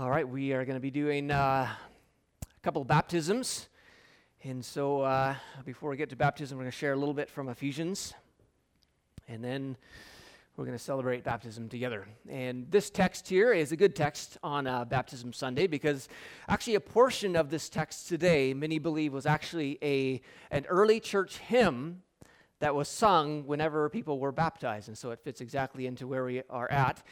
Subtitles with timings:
[0.00, 3.68] All right, we are going to be doing uh, a couple of baptisms.
[4.42, 5.34] And so uh,
[5.66, 8.14] before we get to baptism, we're going to share a little bit from Ephesians.
[9.28, 9.76] And then
[10.56, 12.08] we're going to celebrate baptism together.
[12.30, 16.08] And this text here is a good text on uh, Baptism Sunday because
[16.48, 21.36] actually a portion of this text today, many believe, was actually a, an early church
[21.36, 22.00] hymn
[22.60, 24.88] that was sung whenever people were baptized.
[24.88, 27.02] And so it fits exactly into where we are at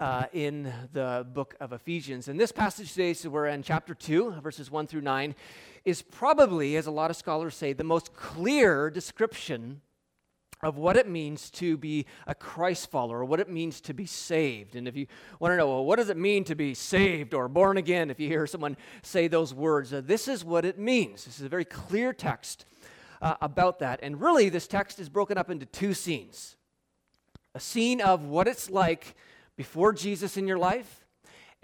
[0.00, 2.28] uh, in the book of Ephesians.
[2.28, 5.34] And this passage today, so we're in chapter 2, verses 1 through 9,
[5.84, 9.80] is probably, as a lot of scholars say, the most clear description
[10.62, 14.74] of what it means to be a Christ follower, what it means to be saved.
[14.74, 15.06] And if you
[15.38, 18.18] want to know, well, what does it mean to be saved or born again, if
[18.18, 21.24] you hear someone say those words, uh, this is what it means.
[21.24, 22.64] This is a very clear text
[23.22, 24.00] uh, about that.
[24.02, 26.56] And really, this text is broken up into two scenes
[27.54, 29.16] a scene of what it's like
[29.58, 31.04] before Jesus in your life,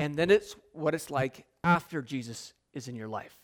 [0.01, 3.39] and then it's what it's like after Jesus is in your life.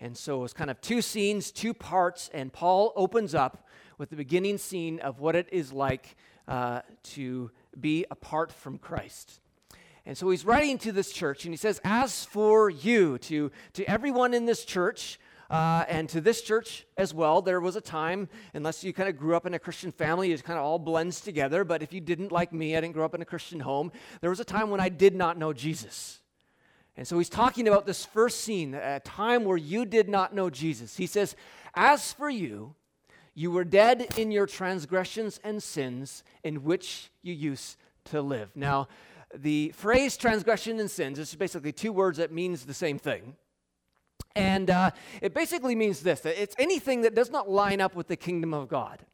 [0.00, 4.16] And so it's kind of two scenes, two parts, and Paul opens up with the
[4.16, 6.16] beginning scene of what it is like
[6.48, 9.40] uh, to be apart from Christ.
[10.04, 13.84] And so he's writing to this church, and he says, As for you, to, to
[13.84, 18.28] everyone in this church, uh, and to this church as well, there was a time,
[18.54, 21.20] unless you kind of grew up in a Christian family, it kind of all blends
[21.20, 21.64] together.
[21.64, 24.30] But if you didn't like me, I didn't grow up in a Christian home, there
[24.30, 26.20] was a time when I did not know Jesus.
[26.96, 30.48] And so he's talking about this first scene, a time where you did not know
[30.48, 30.96] Jesus.
[30.96, 31.34] He says,
[31.74, 32.74] As for you,
[33.34, 38.50] you were dead in your transgressions and sins in which you used to live.
[38.54, 38.88] Now,
[39.34, 43.34] the phrase transgression and sins is basically two words that means the same thing.
[44.36, 44.90] And uh,
[45.22, 48.52] it basically means this that it's anything that does not line up with the kingdom
[48.52, 49.04] of God.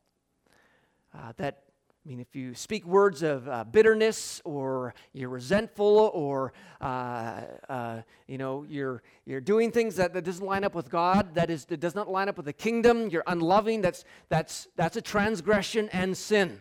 [1.15, 1.65] Uh, that,
[2.05, 8.03] I mean, if you speak words of uh, bitterness or you're resentful or, uh, uh,
[8.29, 11.65] you know, you're, you're doing things that, that doesn't line up with God, that, is,
[11.67, 15.89] that does not line up with the kingdom, you're unloving, that's, that's, that's a transgression
[15.93, 16.61] and sin.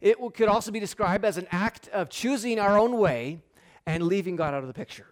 [0.00, 3.40] It could also be described as an act of choosing our own way
[3.86, 5.06] and leaving God out of the picture.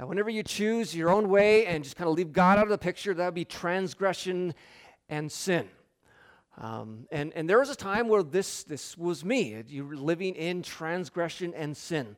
[0.00, 2.70] Uh, whenever you choose your own way and just kind of leave God out of
[2.70, 4.54] the picture, that would be transgression
[5.08, 5.68] and sin.
[6.56, 9.62] Um, and, and there was a time where this, this was me.
[9.68, 12.16] You were living in transgression and sin.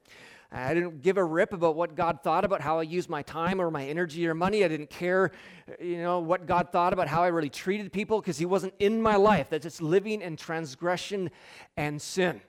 [0.53, 3.61] I didn't give a rip about what God thought about how I used my time
[3.61, 4.65] or my energy or money.
[4.65, 5.33] I didn't care,
[5.81, 9.01] you know, what God thought about how I really treated people because He wasn't in
[9.01, 9.49] my life.
[9.49, 11.31] That's just living in transgression
[11.77, 12.43] and sin.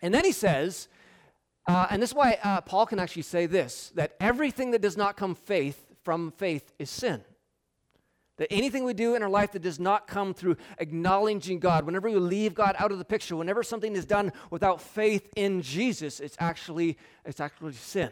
[0.00, 0.88] And then He says,
[1.66, 4.96] uh, and this is why uh, Paul can actually say this that everything that does
[4.96, 7.22] not come faith from faith is sin.
[8.38, 12.08] That anything we do in our life that does not come through acknowledging God, whenever
[12.08, 16.20] we leave God out of the picture, whenever something is done without faith in Jesus,
[16.20, 18.10] it's actually, it's actually sin.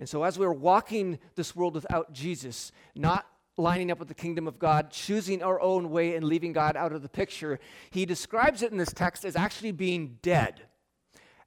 [0.00, 3.26] And so, as we're walking this world without Jesus, not
[3.56, 6.92] lining up with the kingdom of God, choosing our own way and leaving God out
[6.92, 7.58] of the picture,
[7.90, 10.62] he describes it in this text as actually being dead.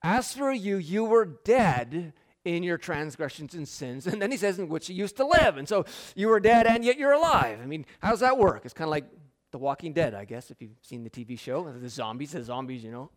[0.02, 2.14] As for you, you were dead
[2.46, 4.08] in your transgressions and sins.
[4.08, 5.58] And then he says, in which you used to live.
[5.58, 7.60] And so you were dead and yet you're alive.
[7.62, 8.62] I mean, how does that work?
[8.66, 9.06] It's kind of like
[9.52, 11.72] The Walking Dead, I guess, if you've seen the TV show.
[11.72, 13.10] The zombies, the zombies, you know.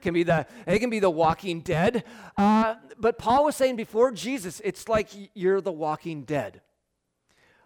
[0.00, 2.04] Can be the it can be the Walking Dead,
[2.36, 6.62] uh, but Paul was saying before Jesus, it's like you're the Walking Dead,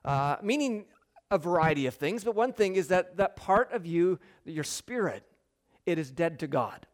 [0.04, 0.86] uh, meaning
[1.30, 2.24] a variety of things.
[2.24, 5.24] But one thing is that that part of you, your spirit,
[5.84, 6.86] it is dead to God.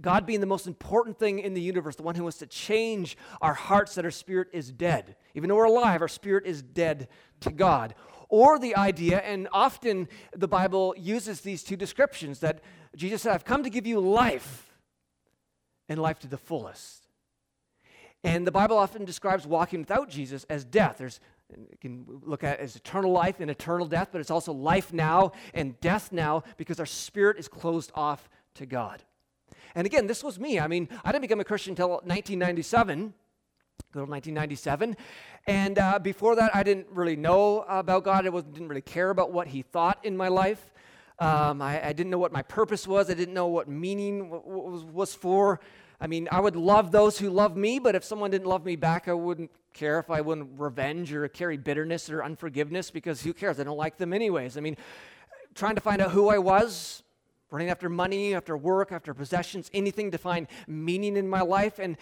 [0.00, 3.16] God being the most important thing in the universe, the one who wants to change
[3.40, 5.16] our hearts that our spirit is dead.
[5.34, 7.08] Even though we're alive, our spirit is dead
[7.40, 7.94] to God.
[8.28, 12.60] Or the idea, and often the Bible uses these two descriptions that
[12.94, 14.76] Jesus said, I've come to give you life
[15.88, 17.06] and life to the fullest.
[18.22, 20.98] And the Bible often describes walking without Jesus as death.
[20.98, 21.20] There's
[21.56, 24.92] you can look at it as eternal life and eternal death, but it's also life
[24.92, 29.02] now and death now because our spirit is closed off to God.
[29.78, 30.58] And again, this was me.
[30.58, 33.14] I mean, I didn't become a Christian until 1997.
[33.92, 34.96] Go 1997.
[35.46, 38.26] And uh, before that, I didn't really know about God.
[38.26, 40.72] I didn't really care about what He thought in my life.
[41.20, 43.08] Um, I, I, didn't know what my purpose was.
[43.08, 45.60] I didn't know what meaning was, was for.
[46.00, 48.74] I mean, I would love those who love me, but if someone didn't love me
[48.74, 53.32] back, I wouldn't care if I wouldn't revenge or carry bitterness or unforgiveness because who
[53.32, 53.60] cares?
[53.60, 54.56] I don't like them anyways.
[54.56, 54.76] I mean,
[55.54, 57.04] trying to find out who I was,
[57.50, 61.78] running after money, after work, after possessions, anything to find meaning in my life.
[61.78, 61.96] And,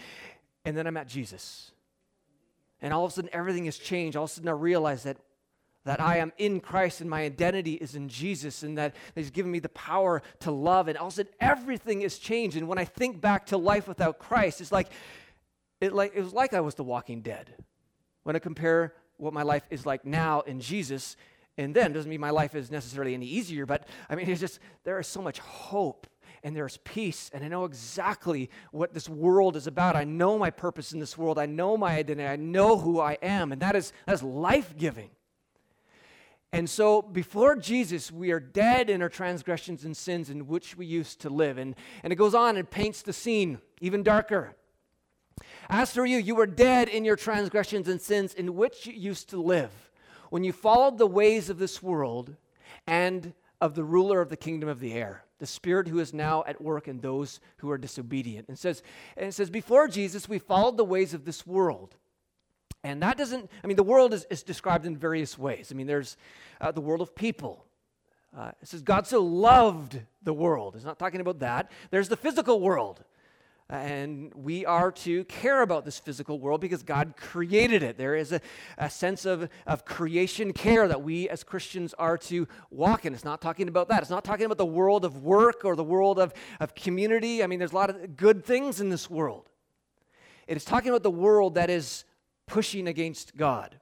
[0.65, 1.71] and then I met Jesus.
[2.81, 4.17] And all of a sudden, everything has changed.
[4.17, 5.17] All of a sudden, I realize that,
[5.85, 9.51] that I am in Christ and my identity is in Jesus and that He's given
[9.51, 10.87] me the power to love.
[10.87, 12.57] And all of a sudden, everything is changed.
[12.57, 14.89] And when I think back to life without Christ, it's like
[15.79, 17.53] it, like, it was like I was the walking dead.
[18.23, 21.15] When I compare what my life is like now in Jesus
[21.57, 24.59] and then, doesn't mean my life is necessarily any easier, but I mean, it's just,
[24.83, 26.07] there is so much hope
[26.43, 29.95] and there's peace, and I know exactly what this world is about.
[29.95, 31.39] I know my purpose in this world.
[31.39, 32.27] I know my identity.
[32.27, 35.09] I know who I am, and that is, that is life giving.
[36.53, 40.85] And so, before Jesus, we are dead in our transgressions and sins in which we
[40.85, 41.57] used to live.
[41.57, 44.55] And, and it goes on and paints the scene even darker.
[45.69, 49.29] As for you, you were dead in your transgressions and sins in which you used
[49.29, 49.86] to live
[50.29, 52.35] when you followed the ways of this world
[52.85, 56.43] and of the ruler of the kingdom of the air, the spirit who is now
[56.47, 58.47] at work in those who are disobedient.
[58.47, 58.83] And says,
[59.15, 61.95] and it says before Jesus, we followed the ways of this world.
[62.83, 65.71] And that doesn't, I mean, the world is, is described in various ways.
[65.71, 66.17] I mean, there's
[66.61, 67.65] uh, the world of people.
[68.37, 70.75] Uh, it says God so loved the world.
[70.75, 71.71] It's not talking about that.
[71.89, 73.03] There's the physical world.
[73.69, 77.97] And we are to care about this physical world because God created it.
[77.97, 78.39] There is a,
[78.77, 83.13] a, sense of, of creation care that we as Christians are to walk in.
[83.13, 84.01] It's not talking about that.
[84.01, 87.43] It's not talking about the world of work or the world of, of community.
[87.43, 89.49] I mean, there's a lot of good things in this world.
[90.47, 92.05] It is talking about the world that is
[92.45, 93.81] pushing against God,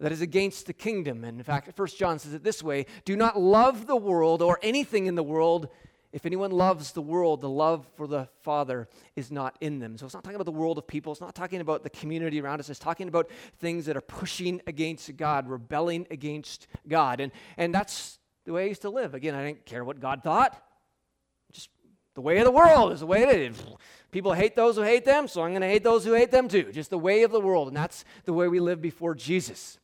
[0.00, 1.22] that is against the kingdom.
[1.22, 4.58] And in fact, First John says it this way do not love the world or
[4.60, 5.68] anything in the world
[6.14, 9.98] if anyone loves the world, the love for the Father is not in them.
[9.98, 11.10] So it's not talking about the world of people.
[11.10, 12.70] It's not talking about the community around us.
[12.70, 13.28] It's talking about
[13.58, 17.18] things that are pushing against God, rebelling against God.
[17.20, 19.14] And, and that's the way I used to live.
[19.14, 20.56] Again, I didn't care what God thought.
[21.50, 21.68] Just
[22.14, 23.60] the way of the world is the way it is.
[24.12, 26.46] People hate those who hate them, so I'm going to hate those who hate them
[26.46, 26.70] too.
[26.70, 27.66] Just the way of the world.
[27.66, 29.80] And that's the way we live before Jesus.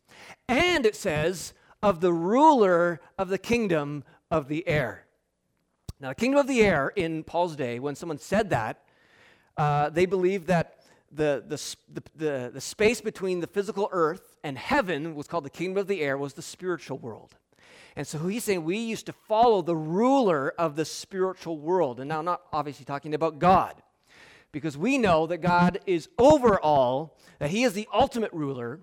[0.49, 5.07] And it says, of the ruler of the kingdom of the air.
[6.01, 8.83] Now, the kingdom of the air in Paul's day, when someone said that,
[9.59, 10.77] uh, they believed that
[11.13, 15.77] the, the, the, the space between the physical earth and heaven was called the kingdom
[15.77, 17.37] of the air, was the spiritual world.
[17.97, 22.01] And so he's saying we used to follow the ruler of the spiritual world.
[22.01, 23.83] And now, not obviously talking about God,
[24.53, 28.81] because we know that God is over all, that he is the ultimate ruler.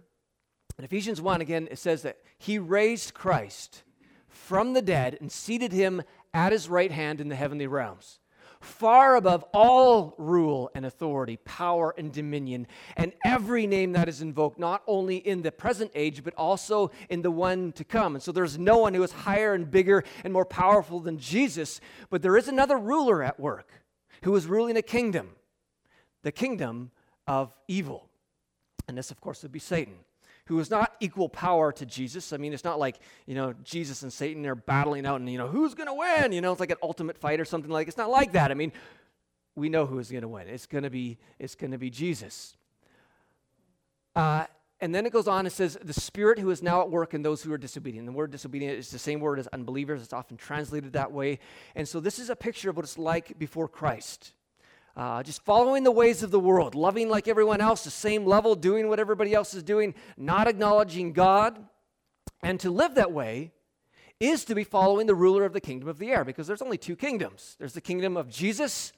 [0.78, 3.82] In Ephesians 1, again, it says that he raised Christ
[4.28, 6.04] from the dead and seated him
[6.38, 8.20] at his right hand in the heavenly realms,
[8.62, 14.60] far above all rule and authority, power and dominion, and every name that is invoked,
[14.60, 18.14] not only in the present age, but also in the one to come.
[18.14, 21.82] And so there's no one who is higher and bigger and more powerful than Jesus,
[22.12, 23.72] but there is another ruler at work
[24.22, 25.30] who is ruling a kingdom,
[26.22, 26.92] the kingdom
[27.26, 28.10] of evil.
[28.88, 29.96] And this, of course, would be Satan
[30.48, 32.34] who is not equal power to Jesus.
[32.34, 35.38] I mean, it's not like, you know, Jesus and Satan are battling out and, you
[35.38, 36.32] know, who's going to win?
[36.32, 38.52] You know, it's like an ultimate fight or something like It's not like that.
[38.52, 38.72] I mean,
[39.56, 40.48] we know who is going to win.
[40.48, 42.56] It's going to be it's going to be Jesus.
[44.16, 44.46] Uh,
[44.80, 47.24] and then it goes on, it says, the spirit who is now at work in
[47.24, 48.06] those who are disobedient.
[48.06, 50.04] The word disobedient is the same word as unbelievers.
[50.04, 51.40] It's often translated that way.
[51.76, 54.34] And so this is a picture of what it's like before Christ.
[54.98, 58.56] Uh, just following the ways of the world, loving like everyone else, the same level,
[58.56, 61.64] doing what everybody else is doing, not acknowledging God.
[62.42, 63.52] And to live that way
[64.20, 66.80] is to be following the ruler of the kingdom of the air because there's only
[66.80, 68.92] two kingdoms there's the kingdom of Jesus,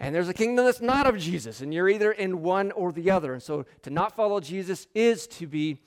[0.00, 3.10] and there's a kingdom that's not of Jesus, and you're either in one or the
[3.10, 3.34] other.
[3.34, 5.82] And so to not follow Jesus is to be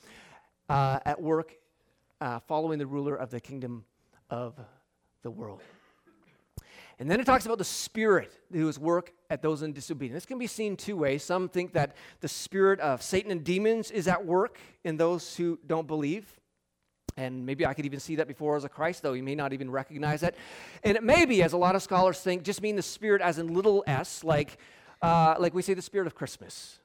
[0.70, 1.56] uh, at work
[2.20, 3.86] uh, following the ruler of the kingdom
[4.30, 4.54] of
[5.24, 5.62] the world.
[7.02, 10.18] And then it talks about the spirit who is work at those in disobedience.
[10.18, 11.24] This can be seen two ways.
[11.24, 15.58] Some think that the spirit of Satan and demons is at work in those who
[15.66, 16.40] don't believe.
[17.18, 19.52] And maybe I could even see that before as a Christ, though you may not
[19.52, 20.36] even recognize that.
[20.84, 23.40] And it may be, as a lot of scholars think, just mean the spirit as
[23.40, 24.60] in little s, like,
[25.02, 26.78] uh, like we say the spirit of Christmas.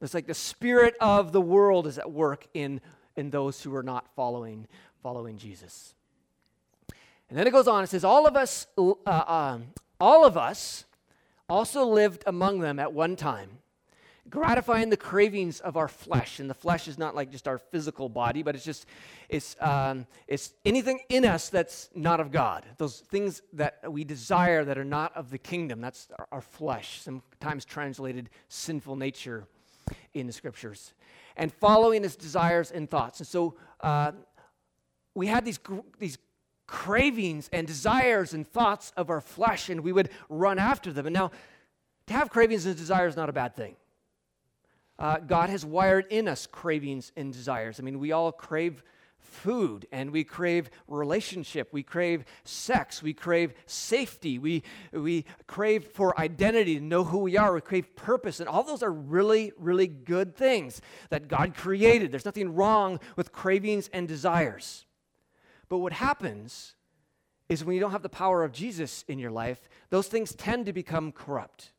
[0.00, 2.80] It's like the spirit of the world is at work in,
[3.16, 4.68] in those who are not following,
[5.02, 5.95] following Jesus.
[7.28, 9.68] And then it goes on, it says, All of us, uh, um,
[10.00, 10.84] all of us
[11.48, 13.58] also lived among them at one time,
[14.30, 16.38] gratifying the cravings of our flesh.
[16.38, 18.86] And the flesh is not like just our physical body, but it's just,
[19.28, 22.64] it's, um, it's anything in us that's not of God.
[22.78, 27.00] Those things that we desire that are not of the kingdom, that's our, our flesh,
[27.00, 29.46] sometimes translated sinful nature
[30.14, 30.94] in the scriptures.
[31.36, 33.18] And following his desires and thoughts.
[33.18, 34.12] And so, uh,
[35.14, 35.58] we had these,
[35.98, 36.18] these
[36.66, 41.06] cravings and desires and thoughts of our flesh, and we would run after them.
[41.06, 41.30] And now,
[42.06, 43.76] to have cravings and desires is not a bad thing.
[44.98, 47.78] Uh, God has wired in us cravings and desires.
[47.78, 48.82] I mean, we all crave
[49.18, 51.68] food and we crave relationship.
[51.72, 53.02] We crave sex.
[53.02, 54.38] We crave safety.
[54.38, 57.52] We, we crave for identity to know who we are.
[57.52, 58.40] We crave purpose.
[58.40, 60.80] And all those are really, really good things
[61.10, 62.10] that God created.
[62.10, 64.86] There's nothing wrong with cravings and desires.
[65.68, 66.74] But what happens
[67.48, 70.66] is when you don't have the power of Jesus in your life, those things tend
[70.66, 71.72] to become corrupt.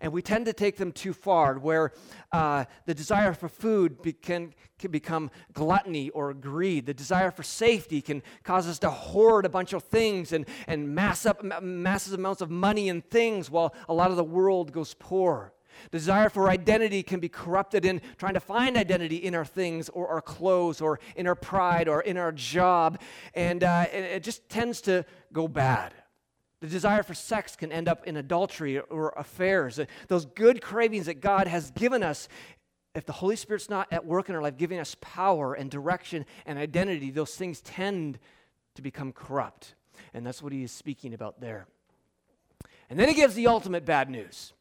[0.00, 1.92] And we tend to take them too far, where
[2.32, 6.86] uh, the desire for food be- can, can become gluttony or greed.
[6.86, 10.94] The desire for safety can cause us to hoard a bunch of things and, and
[10.94, 14.94] mass up massive amounts of money and things while a lot of the world goes
[14.94, 15.52] poor.
[15.90, 20.08] Desire for identity can be corrupted in trying to find identity in our things or
[20.08, 23.00] our clothes or in our pride or in our job.
[23.34, 25.94] And, uh, it just tends to go bad.
[26.60, 29.78] The desire for sex can end up in adultery or affairs.
[30.08, 32.28] Those good cravings that God has given us,
[32.94, 36.26] if the Holy Spirit's not at work in our life, giving us power and direction
[36.46, 38.18] and identity, those things tend
[38.74, 39.76] to become corrupt.
[40.14, 41.68] And that's what he is speaking about there.
[42.90, 44.52] And then he gives the ultimate bad news.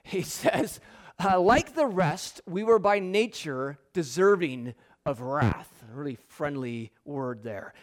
[0.04, 0.80] He says,
[1.22, 5.70] uh, like the rest, we were by nature deserving of wrath.
[5.90, 7.74] A really friendly word there.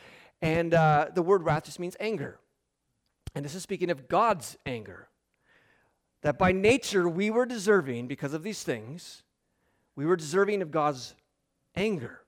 [0.42, 2.40] And uh, the word wrath just means anger.
[3.36, 5.10] And this is speaking of God's anger.
[6.24, 9.24] That by nature we were deserving, because of these things,
[9.96, 11.14] we were deserving of God's
[11.76, 12.22] anger.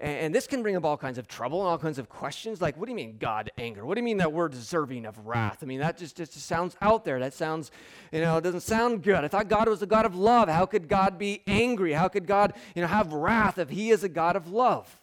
[0.00, 2.62] And this can bring up all kinds of trouble and all kinds of questions.
[2.62, 3.84] Like, what do you mean, God anger?
[3.84, 5.58] What do you mean that we're deserving of wrath?
[5.60, 7.18] I mean, that just, just sounds out there.
[7.18, 7.72] That sounds,
[8.12, 9.24] you know, it doesn't sound good.
[9.24, 10.48] I thought God was a God of love.
[10.48, 11.94] How could God be angry?
[11.94, 15.00] How could God, you know, have wrath if He is a God of love?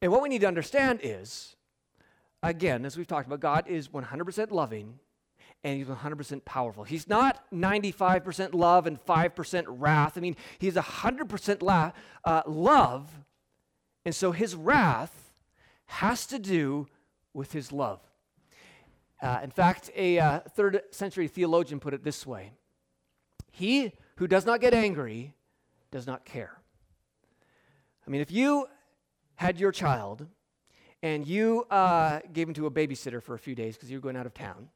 [0.00, 1.54] And what we need to understand is,
[2.42, 4.98] again, as we've talked about, God is 100% loving
[5.64, 6.84] and he's 100% powerful.
[6.84, 10.16] He's not 95% love and 5% wrath.
[10.16, 11.92] I mean, he's 100% la-
[12.24, 13.08] uh, love,
[14.04, 15.32] and so his wrath
[15.86, 16.88] has to do
[17.32, 18.00] with his love.
[19.20, 22.50] Uh, in fact, a uh, third century theologian put it this way
[23.52, 25.34] He who does not get angry
[25.92, 26.58] does not care.
[28.04, 28.66] I mean, if you
[29.36, 30.26] had your child
[31.02, 34.02] and you uh, gave him to a babysitter for a few days because you were
[34.02, 34.68] going out of town,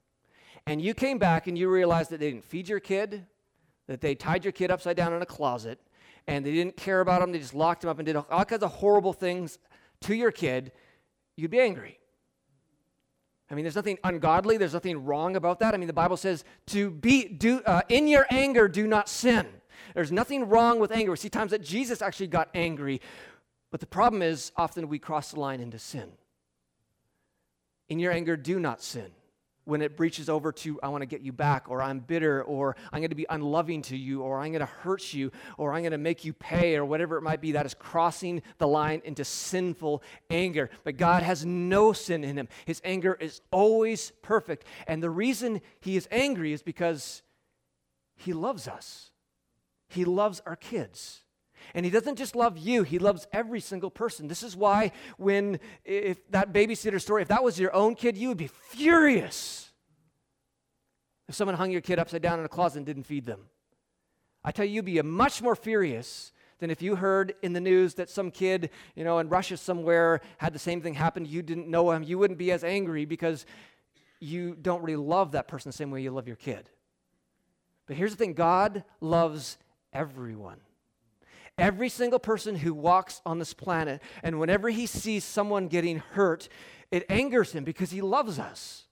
[0.67, 3.25] and you came back and you realized that they didn't feed your kid,
[3.87, 5.79] that they tied your kid upside down in a closet,
[6.27, 8.63] and they didn't care about him, they just locked him up and did all kinds
[8.63, 9.59] of horrible things
[10.01, 10.73] to your kid,
[11.37, 11.99] you'd be angry.
[13.49, 14.57] I mean, there's nothing ungodly.
[14.57, 15.73] There's nothing wrong about that.
[15.73, 19.47] I mean, the Bible says to be do uh, in your anger, do not sin.
[19.95, 21.13] There's nothing wrong with anger.
[21.13, 23.01] We see times that Jesus actually got angry,
[23.71, 26.11] but the problem is often we cross the line into sin.
[27.89, 29.13] In your anger, do not sin
[29.67, 32.77] when it breaches over to, I want to get you back, or I'm bitter, or
[32.93, 35.83] I'm going to be unloving to you, or I'm going to hurt you, or I'm
[35.83, 39.03] going to make you pay, or whatever it might be, that is crossing the line
[39.05, 40.71] into sinful anger.
[40.85, 42.49] But God has no sin in him.
[42.65, 44.65] His anger is always perfect.
[44.87, 47.23] And the reason he is angry is because
[48.15, 49.11] he loves us,
[49.89, 51.23] he loves our kids.
[51.75, 54.29] And he doesn't just love you, he loves every single person.
[54.29, 58.29] This is why, when, if that babysitter story, if that was your own kid, you
[58.29, 59.56] would be furious
[61.28, 63.40] if someone hung your kid upside down in a closet and didn't feed them.
[64.45, 67.95] I tell you, you'd be much more furious than if you heard in the news
[67.95, 71.26] that some kid, you know, in Russia somewhere had the same thing happen.
[71.26, 72.02] You didn't know him.
[72.02, 73.45] You wouldn't be as angry because
[74.21, 76.71] you don't really love that person the same way you love your kid.
[77.87, 79.59] But here's the thing God loves
[79.92, 80.61] everyone.
[81.59, 86.49] Every single person who walks on this planet, and whenever he sees someone getting hurt,
[86.90, 88.85] it angers him because he loves us.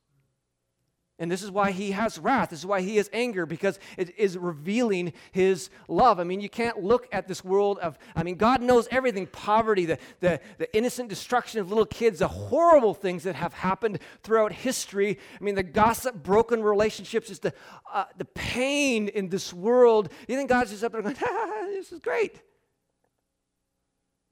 [1.21, 2.51] And this is why he has wrath.
[2.51, 6.19] This is why he has anger, because it is revealing his love.
[6.19, 9.87] I mean, you can't look at this world of, I mean, God knows everything poverty,
[9.87, 14.51] the, the, the innocent destruction of little kids, the horrible things that have happened throughout
[14.51, 15.21] history.
[15.41, 17.55] I mean, the gossip, broken relationships, just the,
[17.93, 20.09] uh, the pain in this world.
[20.27, 21.15] You think God's just up there going,
[21.67, 22.43] this is great.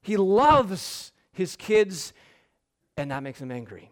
[0.02, 2.12] He loves his kids,
[2.96, 3.91] and that makes him angry.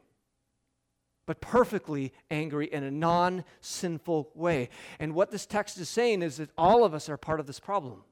[1.31, 4.69] But perfectly angry in a non sinful way.
[4.99, 7.61] And what this text is saying is that all of us are part of this
[7.61, 8.03] problem.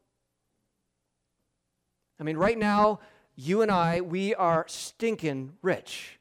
[2.21, 3.01] I mean, right now,
[3.35, 6.21] you and I, we are stinking rich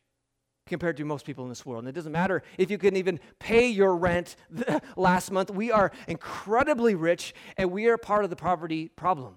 [0.65, 1.83] compared to most people in this world.
[1.83, 4.35] And it doesn't matter if you can even pay your rent
[4.95, 5.51] last month.
[5.51, 9.35] We are incredibly rich, and we are part of the poverty problem.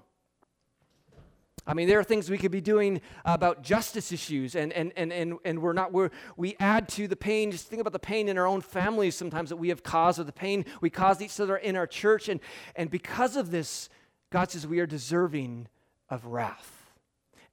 [1.70, 5.12] I mean, there are things we could be doing about justice issues, and, and, and,
[5.12, 7.52] and, and we're not, we're, we add to the pain.
[7.52, 10.24] Just think about the pain in our own families sometimes that we have caused, or
[10.24, 12.28] the pain we caused each other in our church.
[12.28, 12.40] And,
[12.74, 13.88] and because of this,
[14.30, 15.68] God says we are deserving
[16.08, 16.90] of wrath.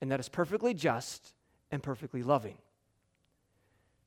[0.01, 1.35] and that is perfectly just
[1.69, 2.57] and perfectly loving.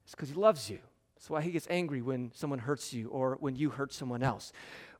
[0.02, 0.80] It's because He loves you.
[1.14, 4.52] That's why He gets angry when someone hurts you or when you hurt someone else.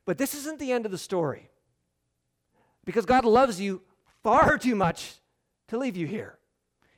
[0.05, 1.49] But this isn't the end of the story.
[2.85, 3.81] Because God loves you
[4.23, 5.15] far too much
[5.69, 6.37] to leave you here.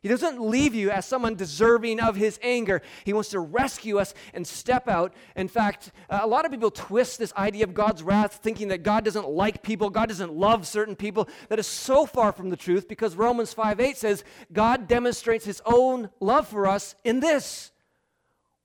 [0.04, 2.82] He doesn't leave you as someone deserving of his anger.
[3.06, 5.14] He wants to rescue us and step out.
[5.38, 8.84] In fact, uh, a lot of people twist this idea of God's wrath, thinking that
[8.84, 11.30] God doesn't like people, God doesn't love certain people.
[11.48, 15.62] That is so far from the truth because Romans 5 8 says, God demonstrates his
[15.66, 17.72] own love for us in this.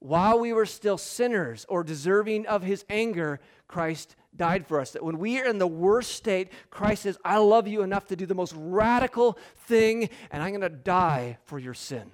[0.01, 4.93] While we were still sinners or deserving of his anger, Christ died for us.
[4.93, 8.17] That when we are in the worst state, Christ says, I love you enough to
[8.17, 9.37] do the most radical
[9.67, 12.13] thing, and I'm going to die for your sin.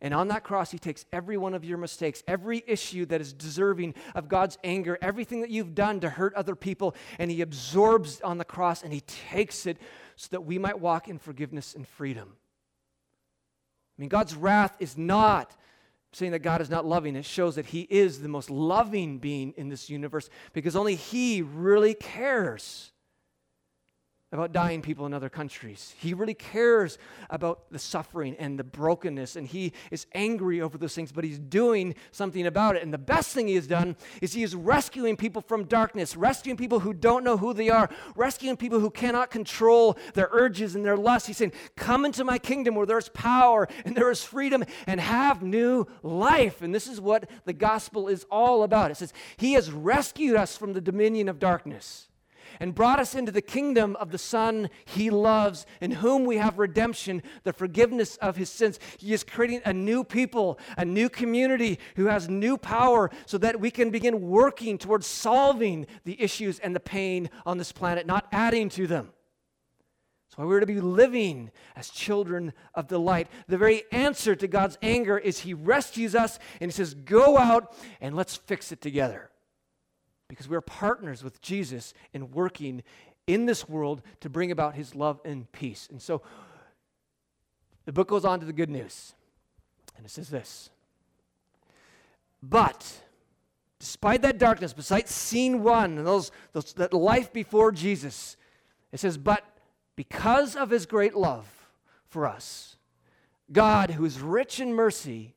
[0.00, 3.32] And on that cross, he takes every one of your mistakes, every issue that is
[3.32, 8.20] deserving of God's anger, everything that you've done to hurt other people, and he absorbs
[8.20, 9.78] on the cross and he takes it
[10.16, 12.34] so that we might walk in forgiveness and freedom.
[13.96, 15.56] I mean, God's wrath is not
[16.14, 19.52] saying that God is not loving, it shows that He is the most loving being
[19.56, 22.92] in this universe because only He really cares
[24.34, 25.94] about dying people in other countries.
[25.98, 26.98] He really cares
[27.30, 31.38] about the suffering and the brokenness, and he is angry over those things, but he's
[31.38, 32.82] doing something about it.
[32.82, 36.56] And the best thing he has done is he is rescuing people from darkness, rescuing
[36.56, 40.84] people who don't know who they are, rescuing people who cannot control their urges and
[40.84, 41.28] their lusts.
[41.28, 45.42] He's saying, Come into my kingdom where there's power and there is freedom and have
[45.42, 46.60] new life.
[46.60, 48.90] And this is what the gospel is all about.
[48.90, 52.08] It says, He has rescued us from the dominion of darkness
[52.60, 56.58] and brought us into the kingdom of the Son he loves, in whom we have
[56.58, 58.78] redemption, the forgiveness of his sins.
[58.98, 63.60] He is creating a new people, a new community who has new power so that
[63.60, 68.26] we can begin working towards solving the issues and the pain on this planet, not
[68.32, 69.12] adding to them.
[70.34, 73.28] That's why we're to be living as children of the light.
[73.46, 77.76] The very answer to God's anger is He rescues us and He says, Go out
[78.00, 79.30] and let's fix it together
[80.28, 82.82] because we're partners with Jesus in working
[83.26, 85.88] in this world to bring about his love and peace.
[85.90, 86.22] And so
[87.84, 89.14] the book goes on to the good news.
[89.96, 90.70] And it says this
[92.42, 93.02] But
[93.78, 98.36] despite that darkness, besides scene one and those, those, that life before Jesus,
[98.92, 99.44] it says, But
[99.96, 101.46] because of his great love
[102.06, 102.76] for us,
[103.52, 105.34] God, who is rich in mercy,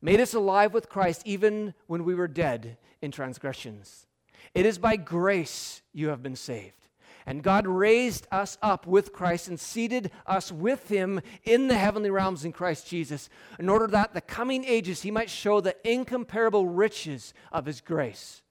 [0.00, 4.06] made us alive with Christ even when we were dead in transgressions.
[4.54, 6.76] It is by grace you have been saved.
[7.24, 12.10] And God raised us up with Christ and seated us with him in the heavenly
[12.10, 16.66] realms in Christ Jesus, in order that the coming ages he might show the incomparable
[16.66, 18.42] riches of his grace,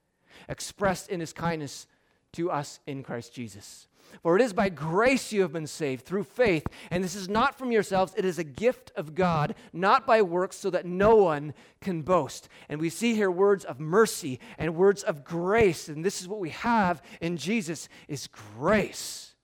[0.47, 1.85] expressed in his kindness
[2.33, 3.87] to us in Christ Jesus.
[4.23, 7.57] For it is by grace you have been saved through faith, and this is not
[7.57, 11.53] from yourselves, it is a gift of God, not by works, so that no one
[11.79, 12.49] can boast.
[12.69, 16.39] And we see here words of mercy and words of grace, and this is what
[16.39, 19.35] we have in Jesus is grace.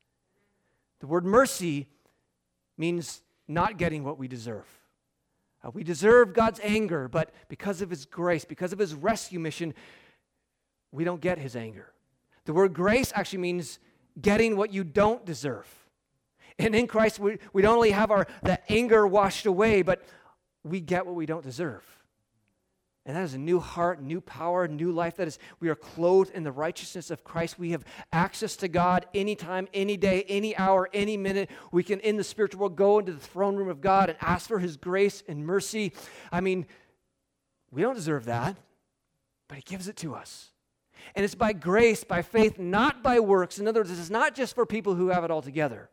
[1.00, 1.88] The word mercy
[2.78, 4.68] means not getting what we deserve.
[5.64, 9.74] Uh, we deserve God's anger, but because of his grace, because of his rescue mission,
[10.92, 11.92] we don't get his anger.
[12.46, 13.80] The word grace actually means
[14.20, 15.68] getting what you don't deserve.
[16.60, 20.04] And in Christ, we, we don't only have our the anger washed away, but
[20.64, 21.84] we get what we don't deserve.
[23.08, 25.16] And that is a new heart, new power, new life.
[25.16, 27.58] That is, we are clothed in the righteousness of Christ.
[27.58, 31.50] We have access to God anytime, any day, any hour, any minute.
[31.72, 34.50] We can, in the spiritual world, go into the throne room of God and ask
[34.50, 35.94] for His grace and mercy.
[36.34, 36.66] I mean,
[37.72, 38.58] we don't deserve that,
[39.48, 40.50] but He gives it to us.
[41.15, 43.60] And it's by grace, by faith, not by works.
[43.60, 45.89] In other words, is not just for people who have it all together.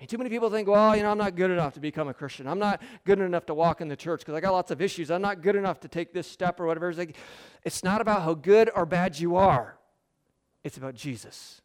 [0.00, 2.14] And too many people think, well, you know, I'm not good enough to become a
[2.14, 2.46] Christian.
[2.46, 5.10] I'm not good enough to walk in the church because I got lots of issues.
[5.10, 6.88] I'm not good enough to take this step or whatever.
[6.88, 7.16] It's, like,
[7.64, 9.78] it's not about how good or bad you are,
[10.64, 11.60] it's about Jesus.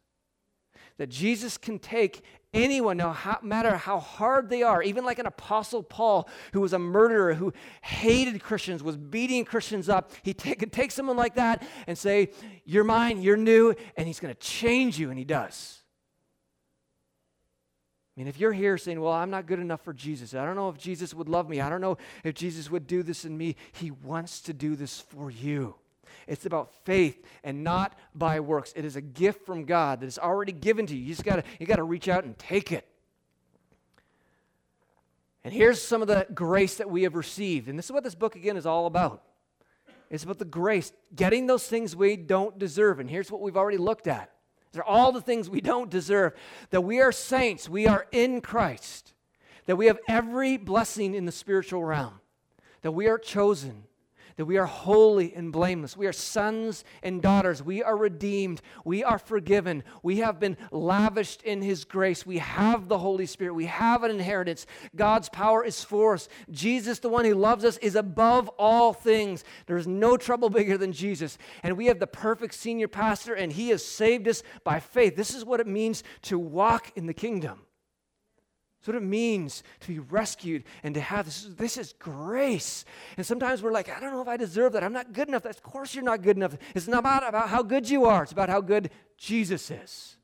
[0.98, 2.22] That Jesus can take
[2.54, 6.78] anyone, no matter how hard they are, even like an apostle Paul, who was a
[6.78, 11.96] murderer, who hated Christians, was beating Christians up, he could take someone like that and
[11.96, 12.30] say,
[12.64, 15.82] You're mine, you're new, and he's going to change you, and he does.
[18.16, 20.56] I mean, if you're here saying, Well, I'm not good enough for Jesus, I don't
[20.56, 23.36] know if Jesus would love me, I don't know if Jesus would do this in
[23.36, 25.74] me, he wants to do this for you.
[26.26, 28.72] It's about faith and not by works.
[28.76, 31.02] It is a gift from God that is already given to you.
[31.02, 32.86] You just got to you got to reach out and take it.
[35.44, 37.68] And here's some of the grace that we have received.
[37.68, 39.22] And this is what this book again is all about.
[40.10, 43.00] It's about the grace, getting those things we don't deserve.
[43.00, 44.32] And here's what we've already looked at.
[44.72, 46.34] They're all the things we don't deserve.
[46.70, 49.14] That we are saints, we are in Christ,
[49.66, 52.20] that we have every blessing in the spiritual realm,
[52.82, 53.84] that we are chosen,
[54.36, 55.96] that we are holy and blameless.
[55.96, 57.62] We are sons and daughters.
[57.62, 58.60] We are redeemed.
[58.84, 59.82] We are forgiven.
[60.02, 62.26] We have been lavished in His grace.
[62.26, 63.54] We have the Holy Spirit.
[63.54, 64.66] We have an inheritance.
[64.94, 66.28] God's power is for us.
[66.50, 69.44] Jesus, the one who loves us, is above all things.
[69.66, 71.38] There is no trouble bigger than Jesus.
[71.62, 75.16] And we have the perfect senior pastor, and He has saved us by faith.
[75.16, 77.65] This is what it means to walk in the kingdom.
[78.86, 81.48] That's what it means to be rescued and to have this.
[81.56, 82.84] This is grace.
[83.16, 84.84] And sometimes we're like, I don't know if I deserve that.
[84.84, 85.44] I'm not good enough.
[85.44, 86.56] Of course, you're not good enough.
[86.72, 90.16] It's not about, about how good you are, it's about how good Jesus is.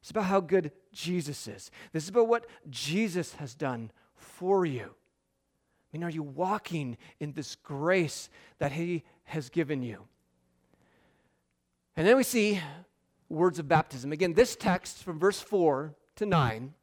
[0.00, 1.70] It's about how good Jesus is.
[1.92, 4.90] This is about what Jesus has done for you.
[5.92, 10.02] I mean, are you walking in this grace that He has given you?
[11.96, 12.60] And then we see
[13.28, 14.10] words of baptism.
[14.10, 16.74] Again, this text from verse 4 to 9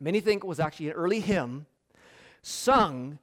[0.00, 1.66] Many think it was actually an early hymn
[2.42, 3.18] sung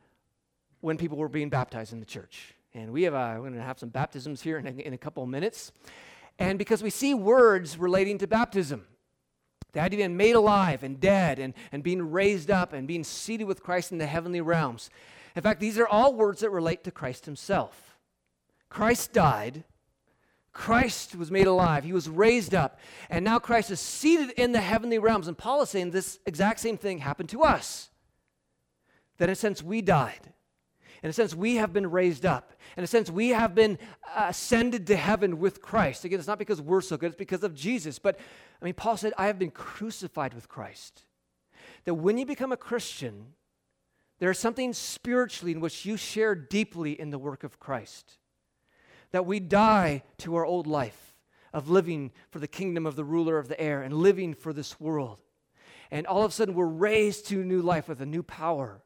[0.82, 2.54] when people were being baptized in the church.
[2.74, 4.98] And we have a, we're going to have some baptisms here in a, in a
[4.98, 5.72] couple of minutes.
[6.38, 8.86] And because we see words relating to baptism,
[9.72, 13.04] the idea of being made alive and dead and, and being raised up and being
[13.04, 14.90] seated with Christ in the heavenly realms.
[15.36, 17.98] In fact, these are all words that relate to Christ himself.
[18.70, 19.64] Christ died
[20.56, 21.84] Christ was made alive.
[21.84, 22.80] He was raised up.
[23.10, 25.28] And now Christ is seated in the heavenly realms.
[25.28, 27.90] And Paul is saying this exact same thing happened to us.
[29.18, 30.32] That in a sense, we died.
[31.04, 32.54] In a sense, we have been raised up.
[32.78, 33.78] In a sense, we have been
[34.16, 36.06] ascended to heaven with Christ.
[36.06, 38.00] Again, it's not because we're so good, it's because of Jesus.
[38.00, 38.18] But
[38.62, 41.02] I mean, Paul said, I have been crucified with Christ.
[41.84, 43.34] That when you become a Christian,
[44.20, 48.20] there is something spiritually in which you share deeply in the work of Christ
[49.12, 51.16] that we die to our old life
[51.56, 54.78] of living for the kingdom of the ruler of the air and living for this
[54.80, 55.20] world.
[55.90, 58.82] And all of a sudden, we're raised to new life with a new power,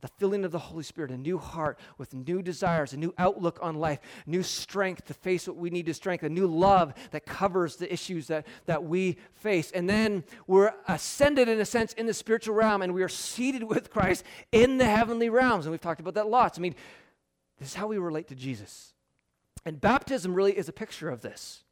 [0.00, 3.58] the filling of the Holy Spirit, a new heart with new desires, a new outlook
[3.60, 7.26] on life, new strength to face what we need to strengthen, a new love that
[7.26, 9.70] covers the issues that, that we face.
[9.72, 13.62] And then we're ascended, in a sense, in the spiritual realm, and we are seated
[13.68, 15.66] with Christ in the heavenly realms.
[15.66, 16.58] And we've talked about that lots.
[16.58, 16.74] I mean,
[17.58, 18.93] this is how we relate to Jesus.
[19.64, 21.62] And baptism really is a picture of this.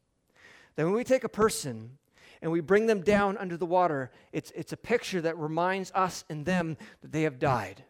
[0.76, 1.98] That when we take a person
[2.40, 6.24] and we bring them down under the water, it's, it's a picture that reminds us
[6.28, 7.84] and them that they have died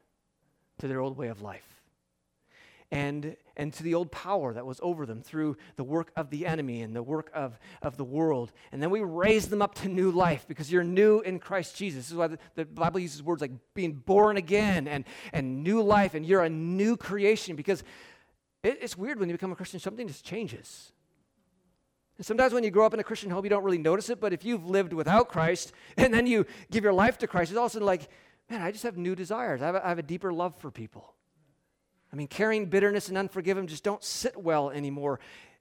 [0.79, 1.73] to their old way of life
[2.93, 6.47] and, and to the old power that was over them through the work of the
[6.47, 8.53] enemy and the work of, of the world.
[8.71, 12.05] And then we raise them up to new life because you're new in Christ Jesus.
[12.05, 15.83] This is why the, the Bible uses words like being born again and, and new
[15.83, 17.83] life, and you're a new creation because
[18.63, 20.93] it, it's weird when you become a Christian, something just changes.
[22.19, 24.21] And sometimes when you grow up in a Christian home, you don't really notice it,
[24.21, 27.59] but if you've lived without Christ and then you give your life to Christ, it's
[27.59, 28.09] all of a sudden like,
[28.51, 29.63] man, I just have new desires.
[29.63, 31.15] I have a, I have a deeper love for people.
[32.13, 35.19] I mean, carrying bitterness and unforgiveness just don't sit well anymore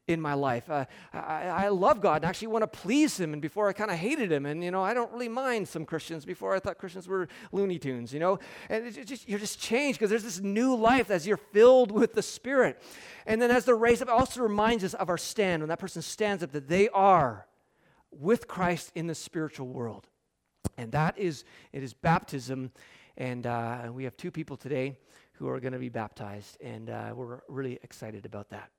[0.08, 0.70] in my life.
[0.70, 3.34] Uh, I, I, love God and actually want to please Him.
[3.34, 5.86] And before I kind of hated Him, and you know, I don't really mind some
[5.86, 6.26] Christians.
[6.26, 8.40] Before I thought Christians were Looney Tunes, you know.
[8.70, 12.14] And it's just, you're just changed because there's this new life as you're filled with
[12.14, 12.82] the Spirit.
[13.26, 15.80] And then as they're raised up, it also reminds us of our stand when that
[15.80, 17.48] person stands up that they are
[18.12, 20.08] with Christ in the spiritual world.
[20.78, 22.72] And that is it is baptism.
[23.18, 24.98] And uh, we have two people today
[25.34, 28.70] who are going to be baptized, and uh, we're really excited about that.